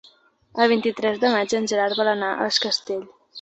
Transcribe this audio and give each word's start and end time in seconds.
El 0.63 0.71
vint-i-tres 0.71 1.19
de 1.23 1.31
maig 1.35 1.53
en 1.59 1.69
Gerard 1.73 2.01
vol 2.01 2.11
anar 2.15 2.31
a 2.39 2.49
Es 2.55 2.59
Castell. 2.67 3.07